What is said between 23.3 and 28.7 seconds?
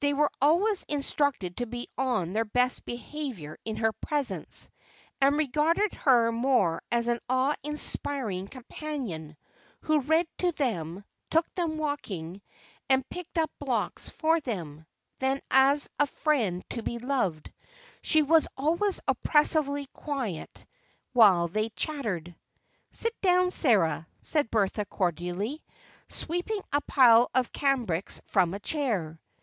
Sarah," said Bertha cordially, sweeping a pile of cambrics from a